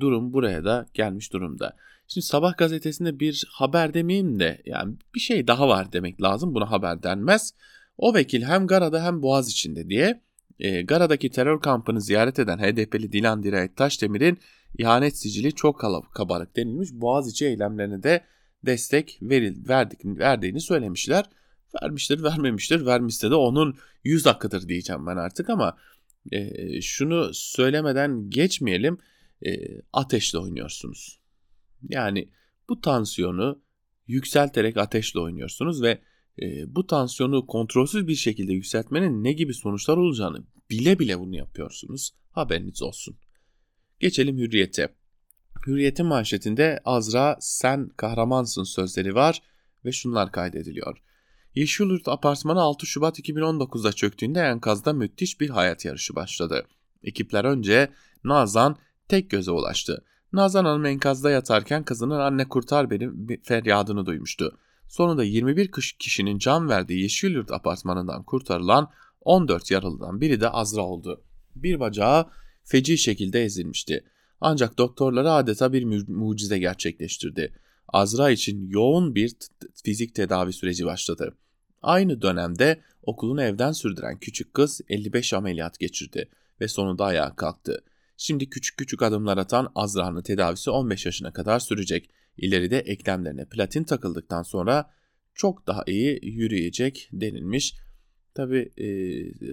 [0.00, 1.76] durum buraya da gelmiş durumda.
[2.08, 6.54] Şimdi Sabah gazetesinde bir haber demeyeyim de yani bir şey daha var demek lazım.
[6.54, 7.54] Buna haber denmez.
[7.98, 10.20] O vekil hem Gara'da hem Boğaz içinde diye
[10.58, 14.38] e, Gara'daki terör kampını ziyaret eden HDP'li Dilan Dirayet Taşdemir'in
[14.78, 15.80] ihanet sicili çok
[16.14, 16.92] kabarık denilmiş.
[16.92, 18.24] Boğaziçi eylemlerine de
[18.66, 21.24] destek veril, verdik, verdiğini söylemişler.
[21.82, 22.86] Vermiştir, vermemiştir.
[22.86, 25.76] Vermişse de onun yüz hakkıdır diyeceğim ben artık ama
[26.32, 28.98] e, şunu söylemeden geçmeyelim.
[29.46, 29.50] E,
[29.92, 31.20] ateşle oynuyorsunuz.
[31.88, 32.28] Yani
[32.68, 33.62] bu tansiyonu
[34.06, 35.98] yükselterek ateşle oynuyorsunuz ve
[36.42, 42.14] e, bu tansiyonu kontrolsüz bir şekilde yükseltmenin ne gibi sonuçlar olacağını bile bile bunu yapıyorsunuz.
[42.30, 43.16] Haberiniz olsun.
[44.00, 44.94] Geçelim hürriyete.
[45.66, 49.42] Hürriyetin manşetinde Azra sen kahramansın sözleri var
[49.84, 51.02] ve şunlar kaydediliyor.
[51.54, 56.66] Yeşilyurt apartmanı 6 Şubat 2019'da çöktüğünde enkazda müthiş bir hayat yarışı başladı.
[57.02, 57.90] Ekipler önce
[58.24, 58.76] Nazan
[59.08, 60.04] tek göze ulaştı.
[60.32, 63.10] Nazan Hanım enkazda yatarken kızının anne kurtar beni
[63.42, 64.58] feryadını duymuştu.
[64.88, 71.22] Sonunda 21 kişinin can verdiği Yeşilyurt apartmanından kurtarılan 14 yaralıdan biri de Azra oldu.
[71.56, 72.26] Bir bacağı
[72.64, 74.04] feci şekilde ezilmişti.
[74.40, 77.52] Ancak doktorları adeta bir mucize gerçekleştirdi.
[77.88, 79.32] Azra için yoğun bir
[79.84, 81.36] fizik tedavi süreci başladı.
[81.82, 86.28] Aynı dönemde okulunu evden sürdüren küçük kız 55 ameliyat geçirdi
[86.60, 87.84] ve sonunda ayağa kalktı.
[88.16, 92.10] Şimdi küçük küçük adımlar atan Azra'nın tedavisi 15 yaşına kadar sürecek.
[92.38, 94.90] İleride eklemlerine platin takıldıktan sonra
[95.34, 97.74] çok daha iyi yürüyecek denilmiş.
[98.34, 98.88] Tabi e,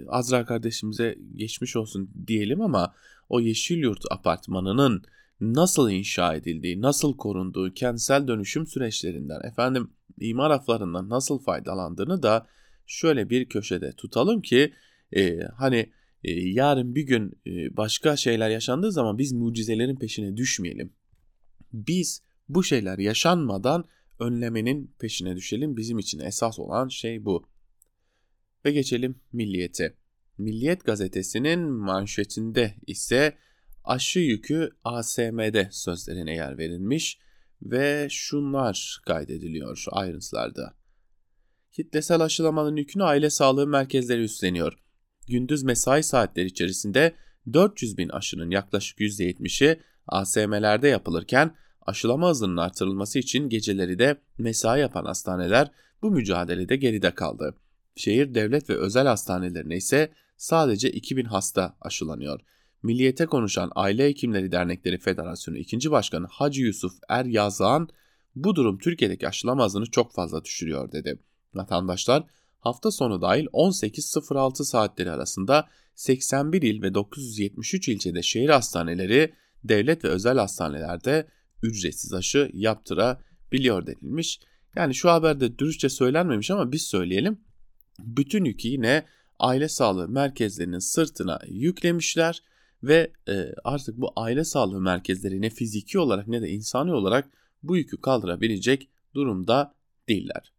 [0.06, 2.94] Azra kardeşimize geçmiş olsun diyelim ama
[3.28, 5.04] o Yeşilyurt apartmanının
[5.40, 12.46] nasıl inşa edildiği, nasıl korunduğu, kentsel dönüşüm süreçlerinden, efendim imar aflarından nasıl faydalandığını da
[12.86, 14.72] şöyle bir köşede tutalım ki
[15.16, 15.92] e, hani
[16.24, 20.92] e, yarın bir gün e, başka şeyler yaşandığı zaman biz mucizelerin peşine düşmeyelim.
[21.72, 23.84] Biz bu şeyler yaşanmadan
[24.20, 25.76] önlemenin peşine düşelim.
[25.76, 27.48] Bizim için esas olan şey bu.
[28.64, 29.94] Ve geçelim Milliyet'e.
[30.38, 33.38] Milliyet gazetesinin manşetinde ise
[33.84, 37.18] aşı yükü ASM'de sözlerine yer verilmiş
[37.62, 40.74] ve şunlar kaydediliyor ayrıntılarda.
[41.72, 44.78] Kitlesel aşılamanın yükünü aile sağlığı merkezleri üstleniyor.
[45.28, 47.14] Gündüz mesai saatleri içerisinde
[47.52, 51.54] 400 bin aşının yaklaşık %70'i ASM'lerde yapılırken
[51.86, 55.70] aşılama hızının artırılması için geceleri de mesai yapan hastaneler
[56.02, 57.54] bu mücadelede geride kaldı.
[57.96, 62.40] Şehir devlet ve özel hastanelerine ise sadece 2000 hasta aşılanıyor.
[62.82, 65.90] Milliyete konuşan Aile Hekimleri Dernekleri Federasyonu 2.
[65.90, 67.88] Başkanı Hacı Yusuf Er Yazan
[68.34, 71.18] bu durum Türkiye'deki aşılama hızını çok fazla düşürüyor dedi.
[71.54, 72.24] Vatandaşlar
[72.60, 79.32] hafta sonu dahil 18.06 saatleri arasında 81 il ve 973 ilçede şehir hastaneleri,
[79.64, 81.26] devlet ve özel hastanelerde
[81.64, 84.40] ücretsiz aşı yaptırabiliyor denilmiş.
[84.76, 87.40] Yani şu haberde dürüstçe söylenmemiş ama biz söyleyelim.
[87.98, 89.04] Bütün yükü yine
[89.38, 92.42] aile sağlığı merkezlerinin sırtına yüklemişler
[92.82, 97.28] ve e, artık bu aile sağlığı merkezleri ne fiziki olarak ne de insani olarak
[97.62, 99.74] bu yükü kaldırabilecek durumda
[100.08, 100.52] değiller.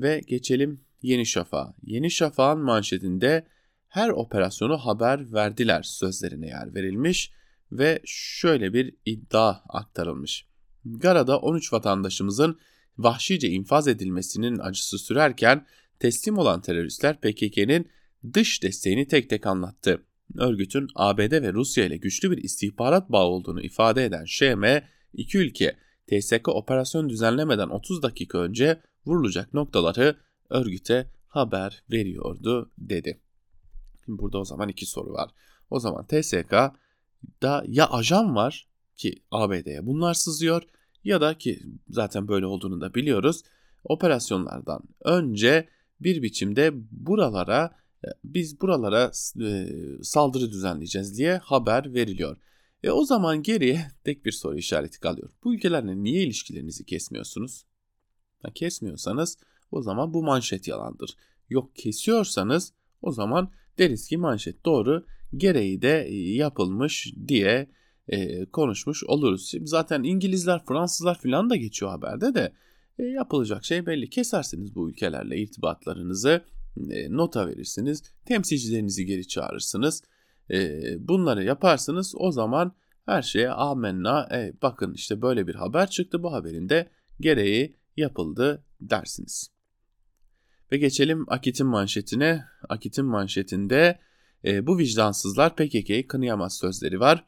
[0.00, 1.74] Ve geçelim Yeni Şafak'a.
[1.82, 3.46] Yeni Şafak'ın manşetinde
[3.88, 7.32] her operasyonu haber verdiler sözlerine yer verilmiş
[7.72, 10.46] ve şöyle bir iddia aktarılmış.
[10.84, 12.58] Gara'da 13 vatandaşımızın
[12.98, 15.66] vahşice infaz edilmesinin acısı sürerken
[15.98, 17.90] teslim olan teröristler PKK'nin
[18.34, 20.02] dış desteğini tek tek anlattı.
[20.38, 24.64] Örgütün ABD ve Rusya ile güçlü bir istihbarat bağı olduğunu ifade eden ŞM,
[25.12, 30.16] iki ülke TSK operasyon düzenlemeden 30 dakika önce vurulacak noktaları
[30.50, 33.20] örgüte haber veriyordu dedi.
[34.04, 35.30] Şimdi burada o zaman iki soru var.
[35.70, 36.06] O zaman
[37.20, 40.62] TSK'da ya ajan var ki ABD'ye bunlar sızıyor
[41.04, 43.42] ya da ki zaten böyle olduğunu da biliyoruz.
[43.84, 45.68] Operasyonlardan önce
[46.00, 47.70] bir biçimde buralara
[48.04, 49.68] e, biz buralara e,
[50.02, 52.36] saldırı düzenleyeceğiz diye haber veriliyor.
[52.82, 55.30] E o zaman geriye tek bir soru işareti kalıyor.
[55.44, 57.64] Bu ülkelerle niye ilişkilerinizi kesmiyorsunuz?
[58.42, 59.38] Ha, kesmiyorsanız
[59.70, 61.16] o zaman bu manşet yalandır.
[61.50, 65.06] Yok kesiyorsanız o zaman deriz ki manşet doğru
[65.36, 67.66] gereği de yapılmış diye
[68.08, 69.48] e, konuşmuş oluruz.
[69.50, 72.52] Şimdi zaten İngilizler, Fransızlar falan da geçiyor haberde de
[72.98, 74.10] e, yapılacak şey belli.
[74.10, 76.44] Kesersiniz bu ülkelerle irtibatlarınızı,
[76.90, 80.02] e, nota verirsiniz, temsilcilerinizi geri çağırırsınız.
[80.50, 82.72] E, bunları yaparsınız o zaman
[83.06, 86.90] her şeye amenna e, bakın işte böyle bir haber çıktı bu haberin de
[87.20, 89.50] gereği yapıldı dersiniz.
[90.72, 92.44] Ve geçelim Akit'in manşetine.
[92.68, 93.98] Akit'in manşetinde
[94.44, 97.24] e, bu vicdansızlar PKK'yı kınayamaz sözleri var.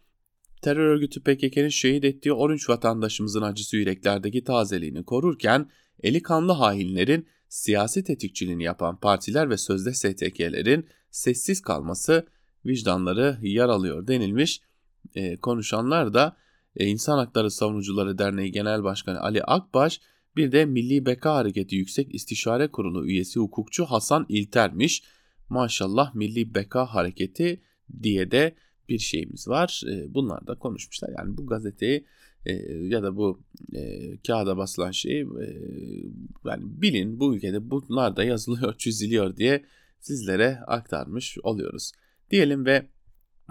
[0.62, 5.70] Terör örgütü PKK'nın şehit ettiği 13 vatandaşımızın acısı yüreklerdeki tazeliğini korurken
[6.02, 12.26] eli kanlı hainlerin siyasi tetikçiliğini yapan partiler ve sözde STK'lerin sessiz kalması
[12.66, 14.60] vicdanları yaralıyor denilmiş.
[15.14, 16.36] E, konuşanlar da
[16.76, 20.00] e, İnsan Hakları Savunucuları Derneği Genel Başkanı Ali Akbaş
[20.36, 25.02] bir de Milli Beka Hareketi Yüksek İstişare Kurulu üyesi hukukçu Hasan İlter'miş.
[25.52, 27.60] Maşallah Milli Beka Hareketi
[28.02, 28.54] diye de
[28.88, 29.82] bir şeyimiz var.
[29.90, 31.10] E, bunlar da konuşmuşlar.
[31.18, 32.06] Yani bu gazeteyi
[32.46, 33.42] e, ya da bu
[33.74, 35.46] e, kağıda basılan şeyi e,
[36.44, 39.64] yani bilin bu ülkede bunlar da yazılıyor, çiziliyor diye
[40.00, 41.92] sizlere aktarmış oluyoruz.
[42.30, 42.86] Diyelim ve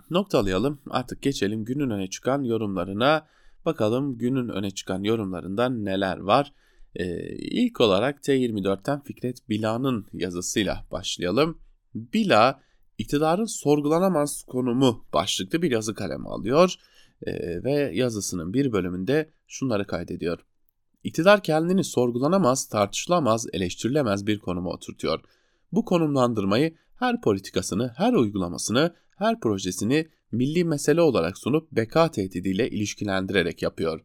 [0.09, 0.81] noktalayalım.
[0.89, 3.27] Artık geçelim günün öne çıkan yorumlarına.
[3.65, 6.53] Bakalım günün öne çıkan yorumlarından neler var.
[6.95, 11.57] Ee, ilk olarak T24'ten Fikret Bila'nın yazısıyla başlayalım.
[11.95, 12.61] Bila
[12.97, 16.75] iktidarın sorgulanamaz konumu başlıklı bir yazı kalemi alıyor
[17.25, 20.39] e, ve yazısının bir bölümünde şunları kaydediyor.
[21.03, 25.19] İktidar kendini sorgulanamaz, tartışılamaz, eleştirilemez bir konuma oturtuyor.
[25.71, 33.61] Bu konumlandırmayı her politikasını, her uygulamasını, her projesini milli mesele olarak sunup beka tehdidiyle ilişkilendirerek
[33.61, 34.01] yapıyor.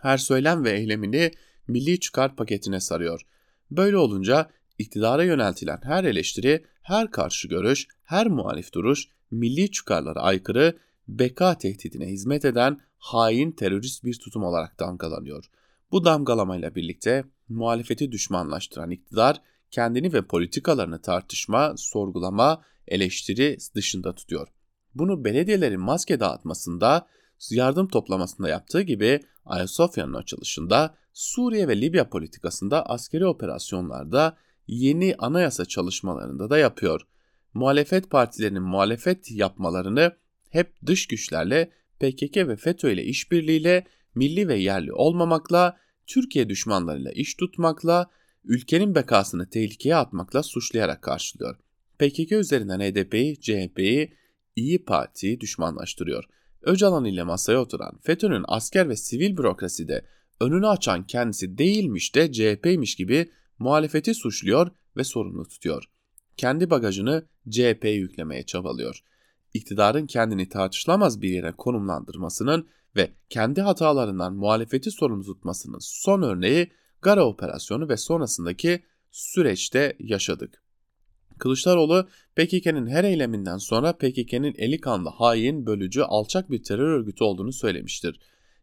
[0.00, 1.30] Her söylem ve eylemini
[1.68, 3.26] milli çıkar paketine sarıyor.
[3.70, 10.78] Böyle olunca iktidara yöneltilen her eleştiri, her karşı görüş, her muhalif duruş milli çıkarlara aykırı,
[11.08, 15.44] beka tehdidine hizmet eden hain terörist bir tutum olarak damgalanıyor.
[15.92, 24.48] Bu damgalamayla birlikte muhalefeti düşmanlaştıran iktidar kendini ve politikalarını tartışma, sorgulama, eleştiri dışında tutuyor.
[24.94, 27.06] Bunu belediyelerin maske dağıtmasında,
[27.50, 36.50] yardım toplamasında yaptığı gibi Ayasofya'nın açılışında, Suriye ve Libya politikasında askeri operasyonlarda, yeni anayasa çalışmalarında
[36.50, 37.00] da yapıyor.
[37.54, 40.12] Muhalefet partilerinin muhalefet yapmalarını
[40.50, 47.34] hep dış güçlerle, PKK ve FETÖ ile işbirliğiyle, milli ve yerli olmamakla, Türkiye düşmanlarıyla iş
[47.34, 48.10] tutmakla,
[48.44, 51.56] ülkenin bekasını tehlikeye atmakla suçlayarak karşılıyor.
[51.98, 54.14] PKK üzerinden HDP'yi, CHP'yi,
[54.56, 56.24] İyi Parti'yi düşmanlaştırıyor.
[56.62, 60.04] Öcalan ile masaya oturan FETÖ'nün asker ve sivil bürokraside
[60.40, 65.84] önünü açan kendisi değilmiş de CHP'ymiş gibi muhalefeti suçluyor ve sorumlu tutuyor.
[66.36, 69.00] Kendi bagajını CHP'ye yüklemeye çabalıyor.
[69.54, 76.70] İktidarın kendini tartışılamaz bir yere konumlandırmasının ve kendi hatalarından muhalefeti sorumlu tutmasının son örneği
[77.02, 80.62] Gara operasyonu ve sonrasındaki süreçte yaşadık.
[81.38, 87.52] Kılıçdaroğlu PKK'nın her eyleminden sonra PKK'nın eli kanlı hain, bölücü, alçak bir terör örgütü olduğunu
[87.52, 88.20] söylemiştir.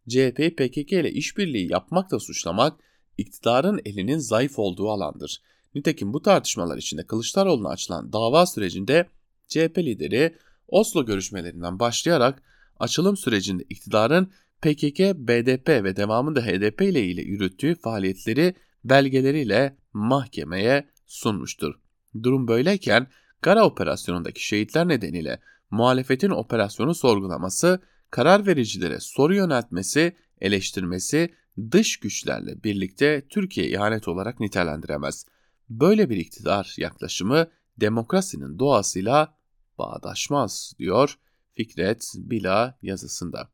[0.10, 2.80] CHP'yi PKK ile işbirliği yapmakla suçlamak
[3.22, 5.42] iktidarın elinin zayıf olduğu alandır.
[5.76, 9.10] Nitekim bu tartışmalar içinde Kılıçdaroğlu'na açılan dava sürecinde
[9.48, 10.36] CHP lideri
[10.68, 12.44] Oslo görüşmelerinden başlayarak
[12.80, 14.32] açılım sürecinde iktidarın
[14.62, 21.76] PKK, BDP ve devamında HDP ile ile yürüttüğü faaliyetleri belgeleriyle mahkemeye sunmuştur.
[22.24, 23.08] Durum böyleyken
[23.42, 25.40] Gara operasyonundaki şehitler nedeniyle
[25.72, 27.80] muhalefetin operasyonu sorgulaması,
[28.10, 31.30] karar vericilere soru yöneltmesi, eleştirmesi
[31.72, 35.26] dış güçlerle birlikte Türkiye ihanet olarak nitelendiremez.
[35.70, 39.36] Böyle bir iktidar yaklaşımı demokrasinin doğasıyla
[39.78, 41.20] bağdaşmaz diyor
[41.56, 43.50] Fikret Bila yazısında.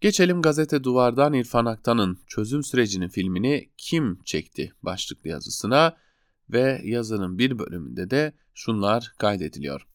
[0.00, 5.96] Geçelim gazete duvardan İrfan Aktan'ın çözüm sürecinin filmini kim çekti başlıklı yazısına
[6.50, 9.86] ve yazının bir bölümünde de şunlar kaydediliyor.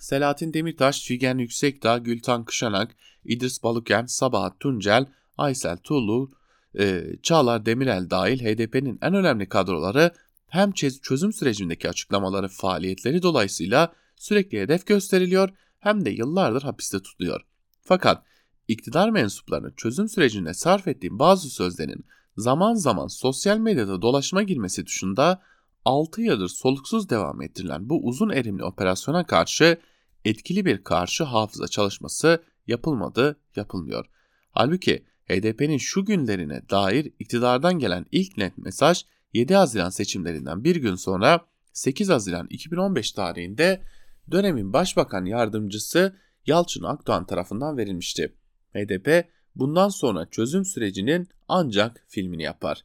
[0.00, 5.06] Selahattin Demirtaş, Figen Yüksekdağ, Gültan Kışanak, İdris Balıken, Sabahat Tuncel,
[5.38, 6.30] Aysel Tuğlu,
[6.78, 10.10] e, Çağlar Demirel dahil HDP'nin en önemli kadroları
[10.48, 17.40] hem çözüm sürecindeki açıklamaları faaliyetleri dolayısıyla sürekli hedef gösteriliyor hem de yıllardır hapiste tutuluyor.
[17.82, 18.22] Fakat
[18.68, 22.04] iktidar mensuplarının çözüm sürecinde sarf ettiği bazı sözlerin
[22.36, 25.42] zaman zaman sosyal medyada dolaşma girmesi dışında
[25.84, 29.78] 6 yıldır soluksuz devam ettirilen bu uzun erimli operasyona karşı
[30.24, 34.06] etkili bir karşı hafıza çalışması yapılmadı, yapılmıyor.
[34.50, 40.94] Halbuki HDP'nin şu günlerine dair iktidardan gelen ilk net mesaj 7 Haziran seçimlerinden bir gün
[40.94, 43.82] sonra 8 Haziran 2015 tarihinde
[44.30, 48.32] dönemin başbakan yardımcısı Yalçın Akdoğan tarafından verilmişti.
[48.74, 52.84] HDP bundan sonra çözüm sürecinin ancak filmini yapar.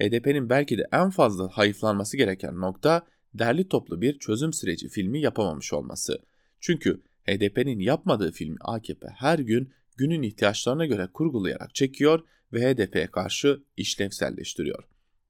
[0.00, 5.72] HDP'nin belki de en fazla hayıflanması gereken nokta derli toplu bir çözüm süreci filmi yapamamış
[5.72, 6.18] olması.
[6.60, 12.20] Çünkü HDP'nin yapmadığı filmi AKP her gün günün ihtiyaçlarına göre kurgulayarak çekiyor
[12.52, 14.84] ve HDP'ye karşı işlevselleştiriyor.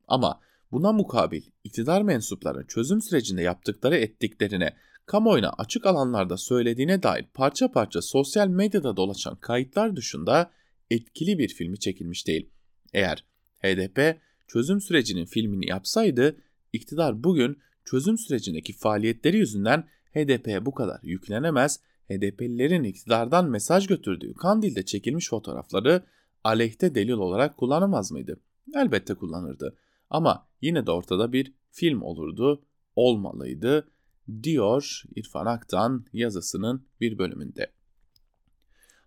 [0.08, 0.40] Ama
[0.72, 8.02] buna mukabil iktidar mensupları çözüm sürecinde yaptıkları ettiklerine kamuoyuna açık alanlarda söylediğine dair parça parça
[8.02, 10.50] sosyal medyada dolaşan kayıtlar dışında
[10.90, 12.50] etkili bir filmi çekilmiş değil.
[12.92, 13.24] Eğer
[13.58, 16.36] HDP çözüm sürecinin filmini yapsaydı
[16.72, 21.80] iktidar bugün çözüm sürecindeki faaliyetleri yüzünden HDP'ye bu kadar yüklenemez,
[22.18, 26.02] HDP'lilerin iktidardan mesaj götürdüğü Kandil'de çekilmiş fotoğrafları
[26.44, 28.40] aleyhte delil olarak kullanamaz mıydı?
[28.74, 29.76] Elbette kullanırdı.
[30.10, 32.62] Ama yine de ortada bir film olurdu,
[32.96, 33.88] olmalıydı
[34.42, 37.72] diyor İrfan Aktan yazısının bir bölümünde.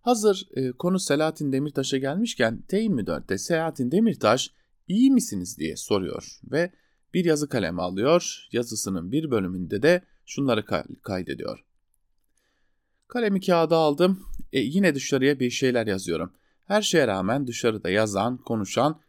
[0.01, 4.51] Hazır e, konu Selahattin Demirtaş'a gelmişken T24'te Selahattin Demirtaş
[4.87, 6.71] iyi misiniz diye soruyor ve
[7.13, 8.47] bir yazı kalemi alıyor.
[8.51, 10.65] Yazısının bir bölümünde de şunları
[11.01, 11.65] kaydediyor.
[13.07, 14.23] Kalemi kağıda aldım.
[14.53, 16.33] E, yine dışarıya bir şeyler yazıyorum.
[16.65, 19.01] Her şeye rağmen dışarıda yazan, konuşan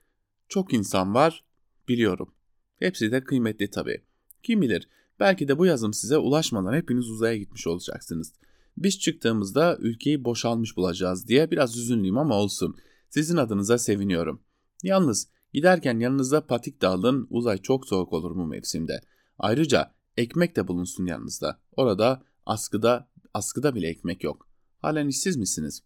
[0.48, 1.44] çok insan var
[1.88, 2.34] biliyorum.
[2.78, 4.04] Hepsi de kıymetli tabii.
[4.42, 4.88] Kim bilir
[5.20, 8.32] belki de bu yazım size ulaşmadan hepiniz uzaya gitmiş olacaksınız.
[8.76, 12.76] Biz çıktığımızda ülkeyi boşalmış bulacağız diye biraz üzünlüyüm ama olsun.
[13.10, 14.42] Sizin adınıza seviniyorum.
[14.82, 19.00] Yalnız giderken yanınızda patik de alın uzay çok soğuk olur bu mevsimde.
[19.38, 21.60] Ayrıca ekmek de bulunsun yanınızda.
[21.76, 24.48] Orada askıda askıda bile ekmek yok.
[24.78, 25.82] Halen işsiz misiniz?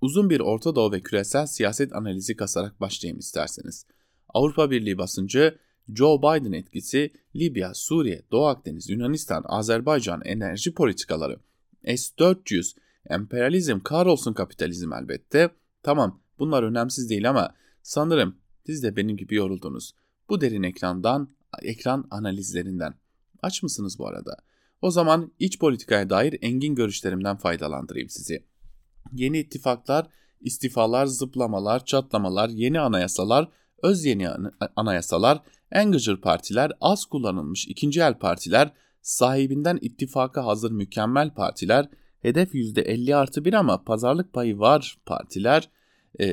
[0.00, 3.86] Uzun bir Orta Doğu ve küresel siyaset analizi kasarak başlayayım isterseniz.
[4.28, 5.58] Avrupa Birliği basıncı
[5.94, 11.38] Joe Biden etkisi, Libya, Suriye, Doğu Akdeniz, Yunanistan, Azerbaycan enerji politikaları,
[11.86, 12.76] S-400,
[13.10, 15.50] emperyalizm, kahrolsun kapitalizm elbette.
[15.82, 18.36] Tamam bunlar önemsiz değil ama sanırım
[18.66, 19.94] siz de benim gibi yoruldunuz.
[20.28, 21.28] Bu derin ekrandan,
[21.62, 22.94] ekran analizlerinden.
[23.42, 24.36] Aç mısınız bu arada?
[24.84, 28.44] O zaman iç politikaya dair engin görüşlerimden faydalandırayım sizi.
[29.12, 30.06] Yeni ittifaklar,
[30.40, 33.48] istifalar, zıplamalar, çatlamalar, yeni anayasalar,
[33.82, 34.28] öz yeni
[34.76, 38.72] anayasalar, en gıcır partiler, az kullanılmış ikinci el partiler,
[39.02, 41.88] sahibinden ittifaka hazır mükemmel partiler,
[42.20, 45.70] hedef %50 artı 1 ama pazarlık payı var partiler
[46.20, 46.26] e,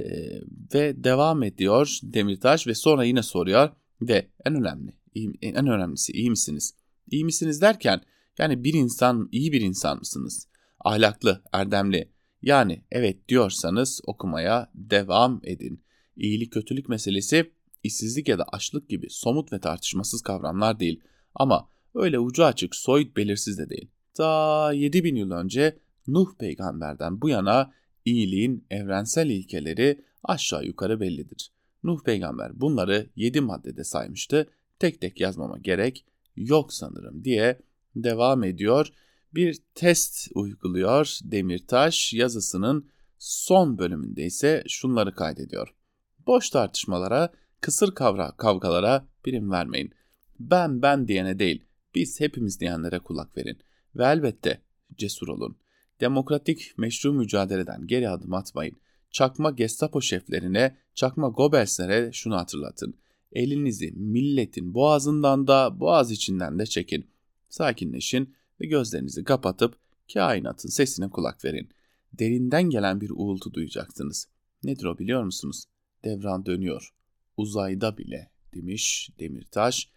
[0.74, 3.70] ve devam ediyor Demirtaş ve sonra yine soruyor
[4.02, 4.94] ve en önemli
[5.42, 6.74] en önemlisi iyi misiniz?
[7.12, 8.02] İyi misiniz derken
[8.38, 10.48] yani bir insan iyi bir insan mısınız?
[10.80, 12.12] Ahlaklı, erdemli.
[12.42, 15.84] Yani evet diyorsanız okumaya devam edin.
[16.16, 17.52] İyilik kötülük meselesi
[17.84, 21.02] işsizlik ya da açlık gibi somut ve tartışmasız kavramlar değil.
[21.36, 23.92] Ama öyle ucu açık soyut belirsiz de değil.
[24.14, 25.78] Ta 7000 yıl önce
[26.08, 27.74] Nuh peygamberden bu yana
[28.06, 31.52] iyiliğin evrensel ilkeleri aşağı yukarı bellidir.
[31.84, 34.50] Nuh peygamber bunları 7 maddede saymıştı.
[34.80, 36.06] tek tek yazmama gerek
[36.36, 37.60] yok sanırım diye
[37.96, 38.88] devam ediyor.
[39.34, 42.90] Bir test uyguluyor Demirtaş yazısının
[43.20, 45.74] son bölümünde ise şunları kaydediyor.
[46.28, 47.30] Boş tartışmalara,
[47.62, 49.92] kısır kavra kavgalara prim vermeyin.
[50.40, 51.64] Ben ben diyene değil,
[51.96, 53.58] biz hepimiz diyenlere kulak verin.
[53.96, 54.62] Ve elbette
[54.98, 55.58] cesur olun.
[56.02, 58.76] Demokratik meşru mücadeleden geri adım atmayın.
[59.12, 62.96] Çakma Gestapo şeflerine, çakma Goebbelslere şunu hatırlatın.
[63.32, 67.08] Elinizi milletin boğazından da boğaz içinden de çekin.
[67.52, 69.76] Sakinleşin ve gözlerinizi kapatıp
[70.14, 71.70] kainatın sesine kulak verin.
[72.14, 74.28] Derinden gelen bir uğultu duyacaksınız.
[74.64, 75.66] Nedir o biliyor musunuz?
[76.04, 76.94] Devran dönüyor.
[77.38, 79.90] Uzayda bile demiş Demirtaş.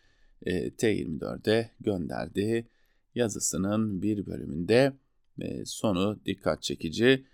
[0.42, 2.68] E, T24'e gönderdi
[3.14, 4.92] yazısının bir bölümünde
[5.40, 7.26] e, sonu dikkat çekici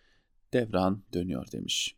[0.53, 1.97] devran dönüyor demiş.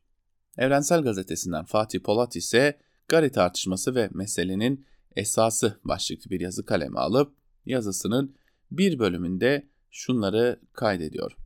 [0.59, 7.42] Evrensel Gazetesi'nden Fatih Polat ise Gari tartışması ve meselenin esası başlıklı bir yazı kaleme alıp
[7.67, 8.37] yazısının
[8.71, 11.37] bir bölümünde şunları kaydediyor.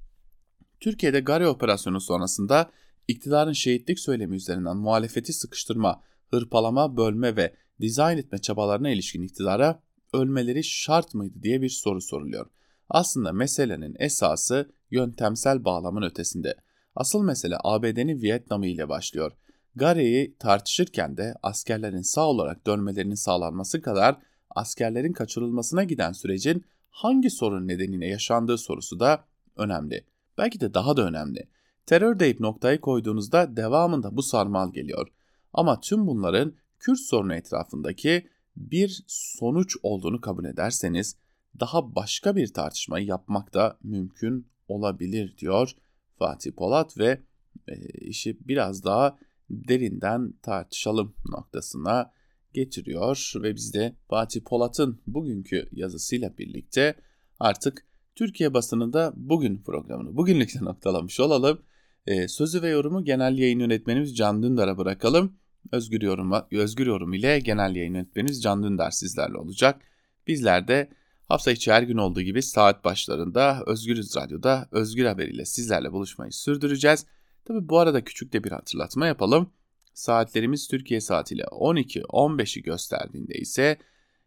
[0.81, 2.71] Türkiye'de Gari operasyonu sonrasında
[3.09, 10.65] iktidarın şehitlik söylemi üzerinden muhalefeti sıkıştırma, hırpalama, bölme ve dizayn etme çabalarına ilişkin iktidara ölmeleri
[10.65, 12.47] şart mıydı diye bir soru soruluyor.
[12.89, 16.55] Aslında meselenin esası yöntemsel bağlamın ötesinde.
[16.95, 19.33] Asıl mesele ABD'nin Vietnam'ı ile başlıyor.
[19.77, 24.17] Gary'i tartışırken de askerlerin sağ olarak dönmelerinin sağlanması kadar
[24.57, 29.25] askerlerin kaçırılmasına giden sürecin hangi sorun nedeniyle yaşandığı sorusu da
[29.57, 30.05] önemli.
[30.39, 31.49] Belki de daha da önemli.
[31.87, 35.09] Terör deyip noktayı koyduğunuzda devamında bu sarmal geliyor.
[35.53, 41.17] Ama tüm bunların Kürt sorunu etrafındaki bir sonuç olduğunu kabul ederseniz
[41.61, 45.73] daha başka bir tartışmayı yapmak da mümkün olabilir diyor
[46.19, 47.21] Fatih Polat ve
[47.69, 49.19] e, işi biraz daha
[49.51, 52.11] derinden tartışalım noktasına
[52.57, 56.95] getiriyor ve biz de Fatih Polat'ın bugünkü yazısıyla birlikte
[57.41, 61.63] artık Türkiye basınında bugün programını bugünlükte noktalamış olalım.
[62.07, 65.37] E, sözü ve yorumu genel yayın yönetmenimiz Can Dündar'a bırakalım.
[65.73, 69.83] Özgür, yoruma, özgür yorum ile genel yayın yönetmenimiz Can Dündar sizlerle olacak.
[70.27, 70.91] Bizler de
[71.29, 76.33] hafta içi her gün olduğu gibi saat başlarında Özgürüz Radyo'da Özgür Haber ile sizlerle buluşmayı
[76.33, 77.07] sürdüreceğiz.
[77.45, 79.51] Tabi bu arada küçük de bir hatırlatma yapalım.
[79.97, 83.79] Saatlerimiz Türkiye saatiyle 12-15'i gösterdiğinde ise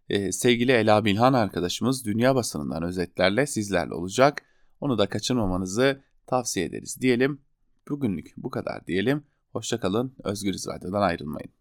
[0.09, 4.41] e, sevgili Ela Bilhan arkadaşımız dünya basınından özetlerle sizlerle olacak.
[4.81, 7.41] Onu da kaçırmamanızı tavsiye ederiz diyelim.
[7.89, 9.23] Bugünlük bu kadar diyelim.
[9.51, 11.51] Hoşçakalın, Özgürüz Radyo'dan ayrılmayın.